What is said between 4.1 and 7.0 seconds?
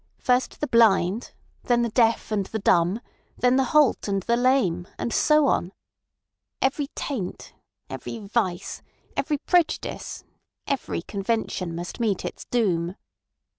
the lame—and so on. Every